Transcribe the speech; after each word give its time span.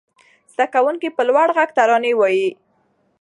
زده 0.53 0.65
کوونکي 0.73 1.09
په 1.15 1.21
لوړ 1.29 1.47
غږ 1.57 1.69
ترانې 1.77 2.13
وايي. 2.17 2.49